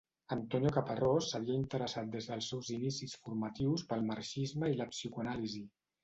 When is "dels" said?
2.31-2.47